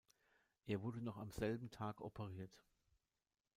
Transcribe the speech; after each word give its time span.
Er 0.65 0.81
wurde 0.81 0.99
noch 0.99 1.17
am 1.17 1.29
selben 1.31 1.69
Tag 1.69 2.01
operiert. 2.01 2.63